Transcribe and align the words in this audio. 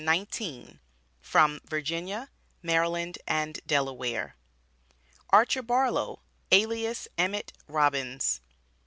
FROM 1.21 1.59
VIRGINIA, 1.65 2.31
MARYLAND 2.63 3.19
AND 3.27 3.59
DELAWARE. 3.67 4.35
ARCHER 5.29 5.61
BARLOW, 5.61 6.23
ALIAS 6.51 7.07
EMIT 7.19 7.53
ROBINS. 7.67 8.41